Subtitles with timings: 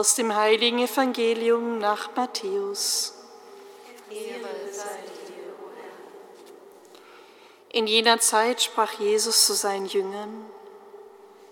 [0.00, 3.12] Aus dem heiligen Evangelium nach Matthäus.
[7.68, 10.46] In jener Zeit sprach Jesus zu seinen Jüngern,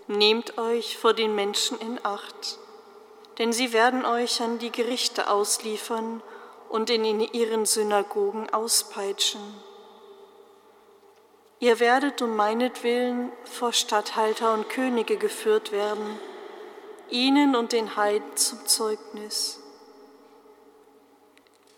[0.07, 2.57] Nehmt euch vor den Menschen in Acht,
[3.37, 6.23] denn sie werden euch an die Gerichte ausliefern
[6.69, 9.41] und in ihren Synagogen auspeitschen.
[11.59, 16.19] Ihr werdet um meinetwillen vor Statthalter und Könige geführt werden,
[17.11, 19.59] ihnen und den Heiden zum Zeugnis.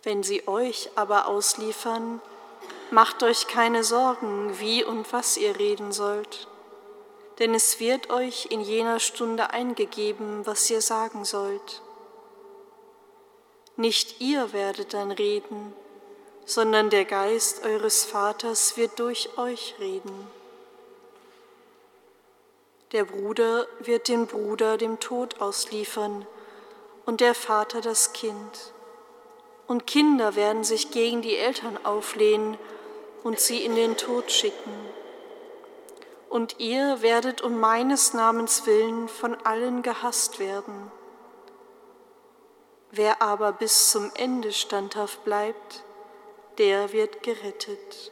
[0.04, 2.22] Wenn sie euch aber ausliefern,
[2.90, 6.48] macht euch keine Sorgen, wie und was ihr reden sollt,
[7.40, 11.82] denn es wird euch in jener Stunde eingegeben, was ihr sagen sollt.
[13.78, 15.74] Nicht ihr werdet dann reden,
[16.46, 20.28] sondern der Geist eures Vaters wird durch euch reden.
[22.92, 26.28] Der Bruder wird den Bruder dem Tod ausliefern
[27.06, 28.74] und der Vater das Kind.
[29.66, 32.58] Und Kinder werden sich gegen die Eltern auflehnen
[33.24, 34.74] und sie in den Tod schicken.
[36.28, 40.92] Und ihr werdet um meines Namens willen von allen gehasst werden.
[42.92, 45.86] Wer aber bis zum Ende standhaft bleibt,
[46.58, 48.12] der wird gerettet.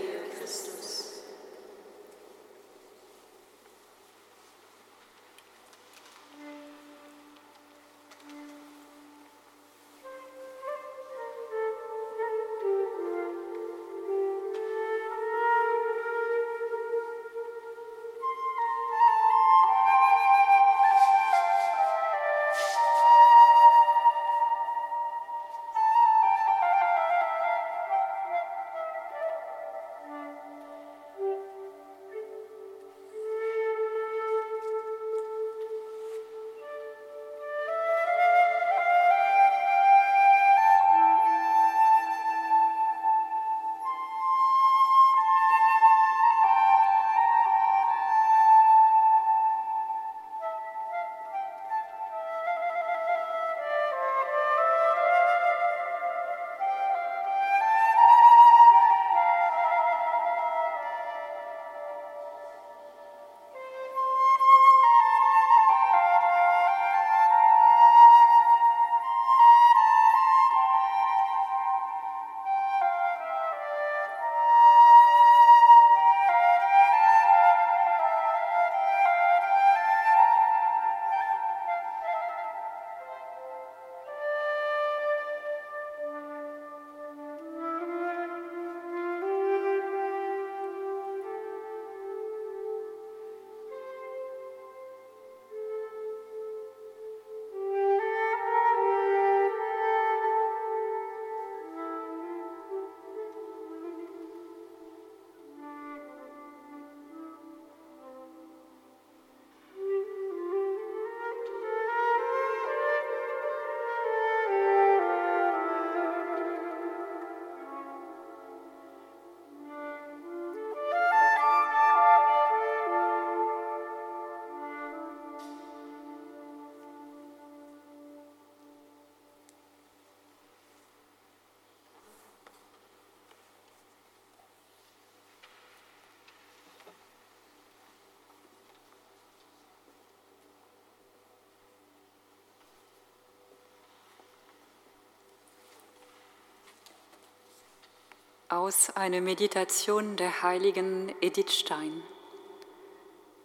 [148.51, 152.03] aus einer Meditation der heiligen Edith Stein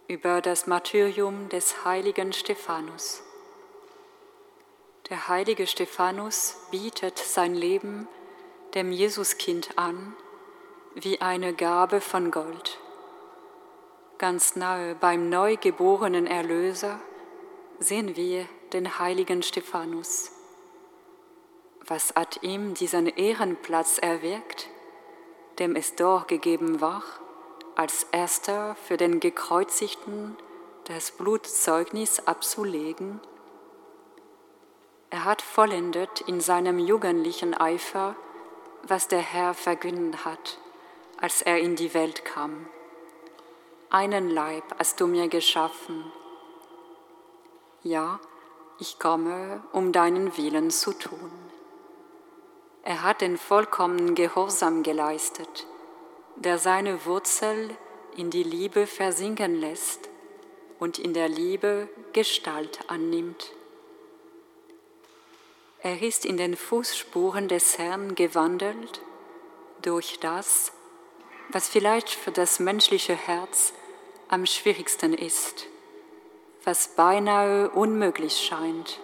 [0.09, 3.23] über das Martyrium des heiligen Stephanus.
[5.09, 8.09] Der heilige Stephanus bietet sein Leben
[8.73, 10.13] dem Jesuskind an
[10.93, 12.77] wie eine Gabe von Gold.
[14.17, 16.99] Ganz nahe beim neugeborenen Erlöser
[17.79, 20.33] sehen wir den heiligen Stephanus.
[21.85, 24.67] Was hat ihm diesen Ehrenplatz erwirkt?
[25.59, 27.03] Dem es doch gegeben war,
[27.75, 30.35] als erster für den Gekreuzigten
[30.85, 33.19] das Blutzeugnis abzulegen.
[35.09, 38.15] Er hat vollendet in seinem jugendlichen Eifer,
[38.83, 40.59] was der Herr verkündet hat,
[41.19, 42.67] als er in die Welt kam.
[43.89, 46.11] Einen Leib hast du mir geschaffen.
[47.83, 48.19] Ja,
[48.79, 51.46] ich komme, um deinen Willen zu tun.
[52.87, 55.67] Er hat den vollkommenen Gehorsam geleistet,
[56.37, 57.75] der seine Wurzel
[58.15, 60.07] in die Liebe versinken lässt
[60.79, 63.51] und in der Liebe Gestalt annimmt.
[65.81, 69.01] Er ist in den Fußspuren des Herrn gewandelt
[69.81, 70.71] durch das,
[71.49, 73.73] was vielleicht für das menschliche Herz
[74.29, 75.65] am schwierigsten ist,
[76.63, 79.01] was beinahe unmöglich scheint.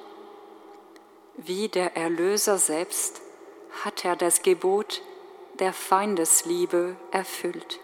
[1.36, 3.20] Wie der Erlöser selbst
[3.84, 5.02] hat er das Gebot
[5.60, 7.80] der Feindesliebe erfüllt.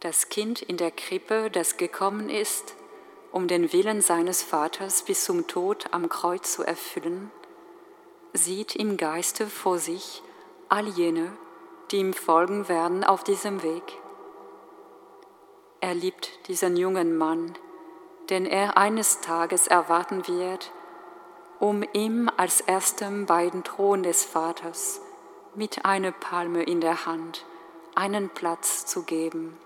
[0.00, 2.74] Das Kind in der Krippe, das gekommen ist,
[3.32, 7.30] um den Willen seines Vaters bis zum Tod am Kreuz zu erfüllen,
[8.32, 10.22] sieht im Geiste vor sich
[10.68, 11.36] all jene,
[11.90, 13.82] die ihm folgen werden auf diesem Weg.
[15.80, 17.54] Er liebt diesen jungen Mann,
[18.30, 20.72] den er eines Tages erwarten wird,
[21.60, 25.00] um ihm als erstem bei dem Thron des Vaters
[25.54, 27.44] mit einer Palme in der Hand
[27.94, 29.58] einen Platz zu geben.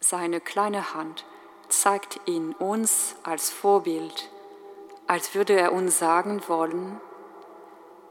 [0.00, 1.26] Seine kleine Hand
[1.68, 4.30] zeigt ihn uns als Vorbild,
[5.06, 7.00] als würde er uns sagen wollen,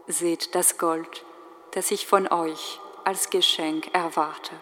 [0.08, 1.26] seht das Gold,
[1.72, 4.54] das ich von euch als Geschenk erwarte.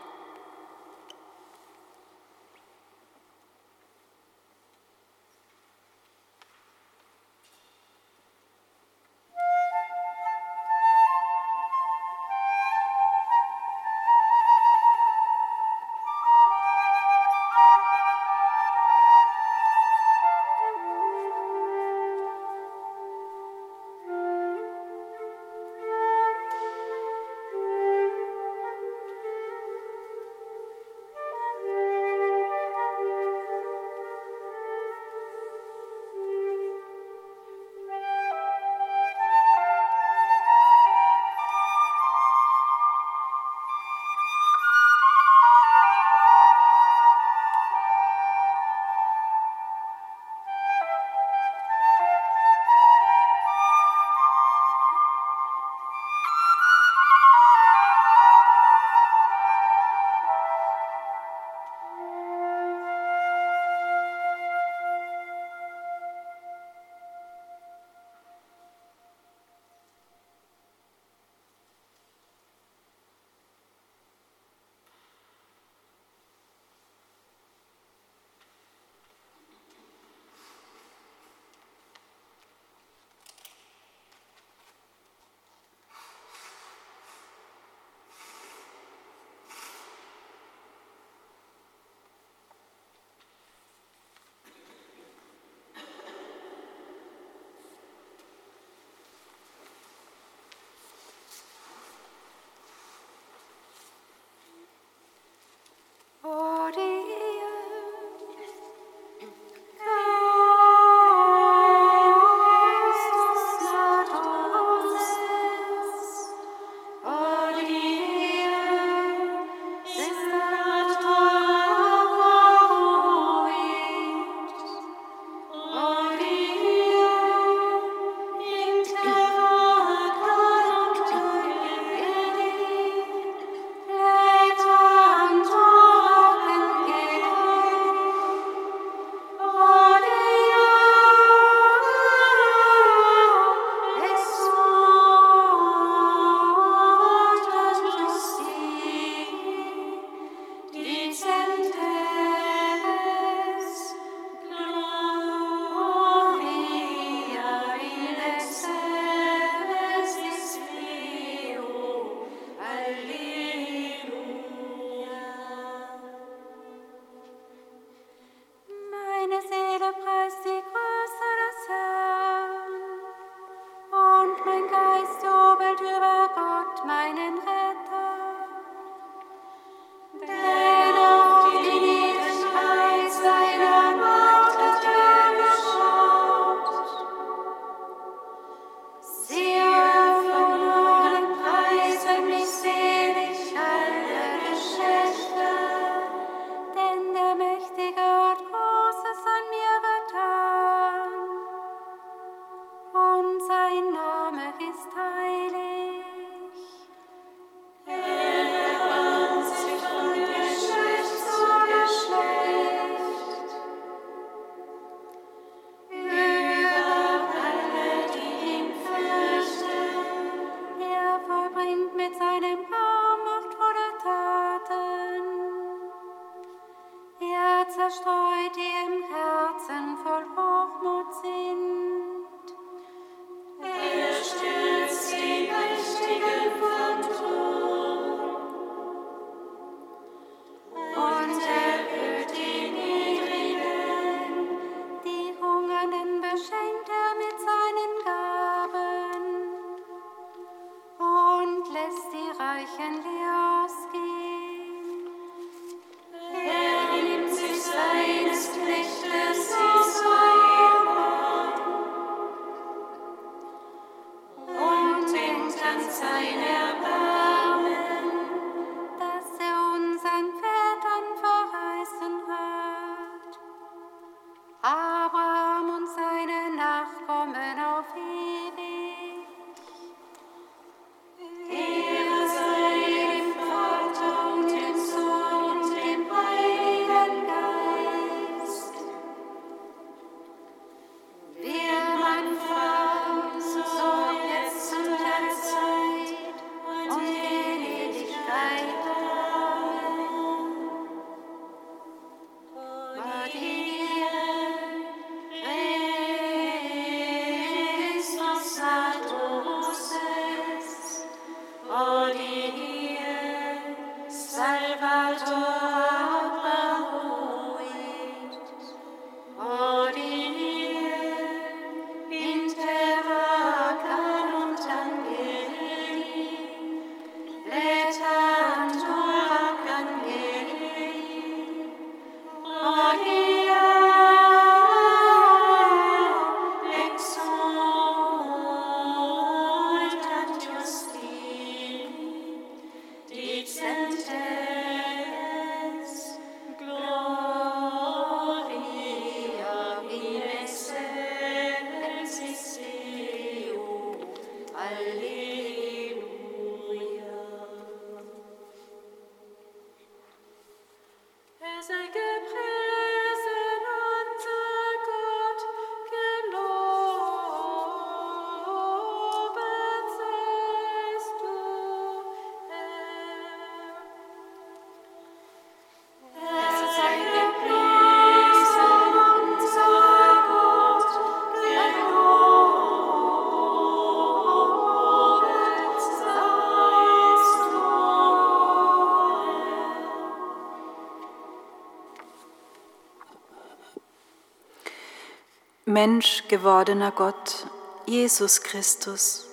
[395.83, 397.47] Mensch gewordener Gott,
[397.87, 399.25] Jesus Christus,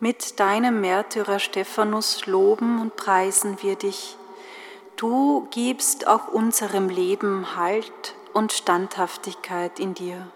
[0.00, 4.18] mit deinem Märtyrer Stephanus loben und preisen wir dich.
[4.96, 10.30] Du gibst auch unserem Leben Halt und Standhaftigkeit in dir.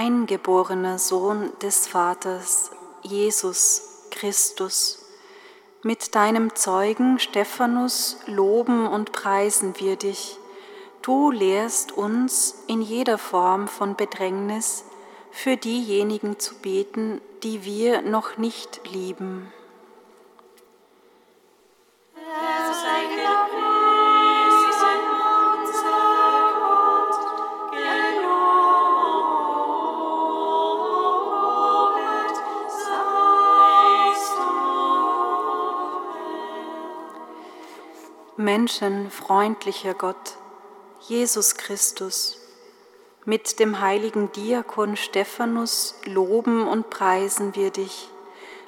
[0.00, 2.70] Eingeborener Sohn des Vaters,
[3.02, 5.04] Jesus Christus.
[5.82, 10.38] Mit deinem Zeugen Stephanus loben und preisen wir dich.
[11.02, 14.84] Du lehrst uns in jeder Form von Bedrängnis
[15.32, 19.52] für diejenigen zu beten, die wir noch nicht lieben.
[38.50, 40.36] Menschenfreundlicher Gott,
[41.06, 42.36] Jesus Christus,
[43.24, 48.08] mit dem heiligen Diakon Stephanus loben und preisen wir dich.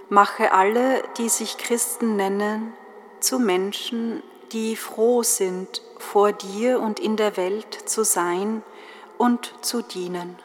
[0.08, 2.72] Mache alle, die sich Christen nennen,
[3.18, 8.62] zu Menschen, die froh sind, vor dir und in der Welt zu sein
[9.18, 10.38] und zu dienen.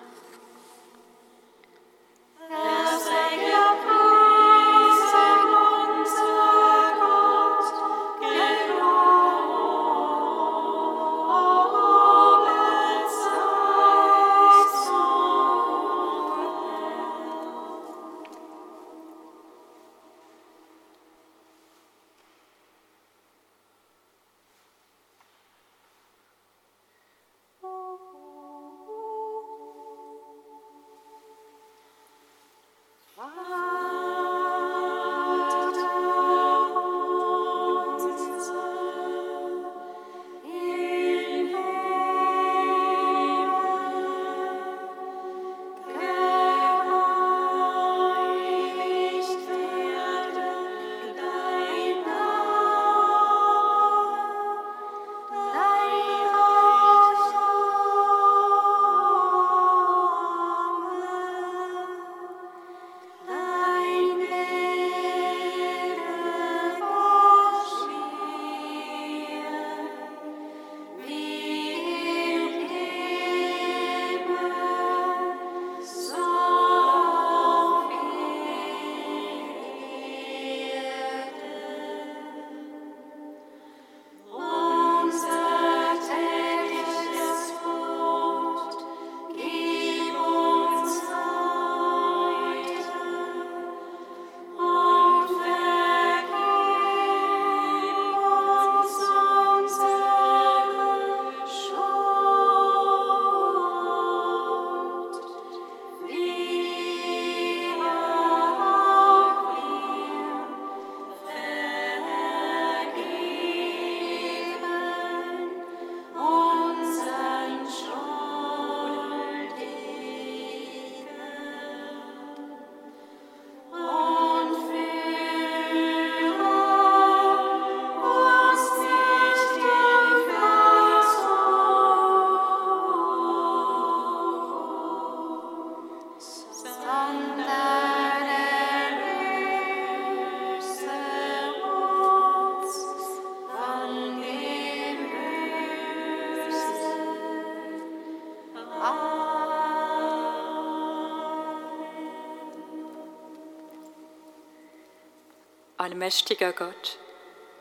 [155.79, 156.97] Allmächtiger Gott,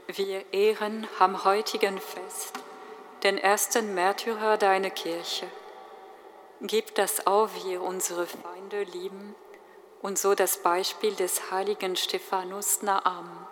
[0.06, 2.54] wir ehren am heutigen Fest
[3.22, 5.46] den ersten Märtyrer deiner Kirche.
[6.62, 9.34] Gib, dass auch wir unsere Feinde lieben
[10.00, 13.46] und so das Beispiel des heiligen Stephanus nachahmen,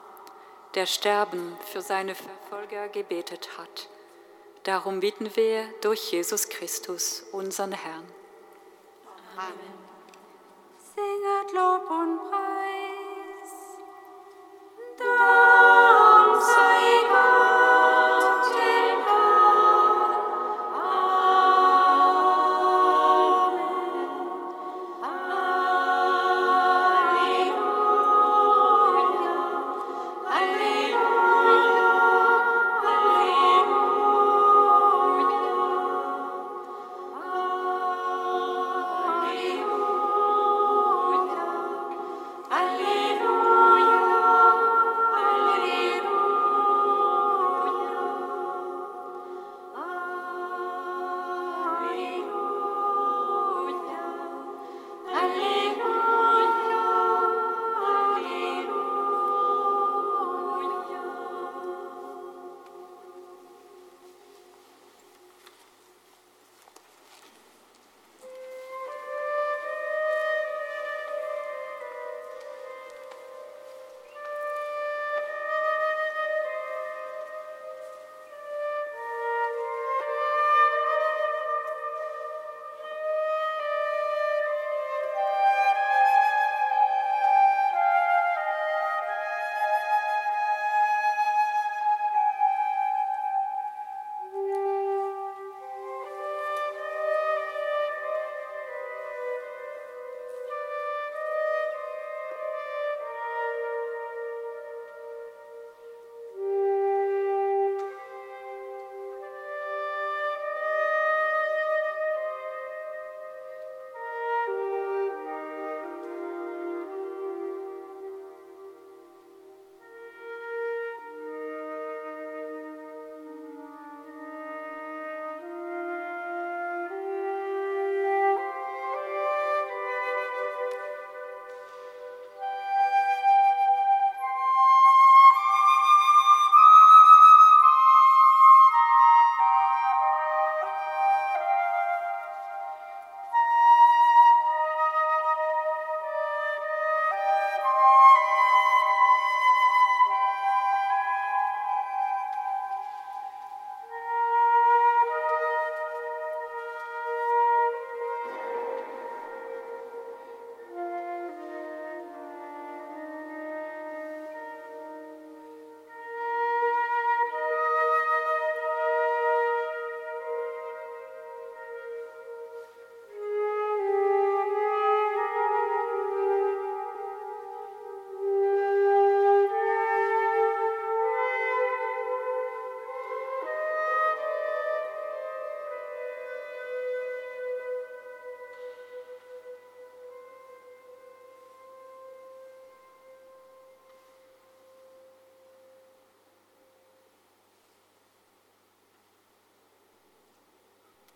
[0.74, 3.90] der Sterben für seine Verfolger gebetet hat.
[4.62, 8.10] Darum bitten wir durch Jesus Christus, unseren Herrn.
[9.36, 9.74] Amen.
[10.94, 12.53] Singet Lob und Preis.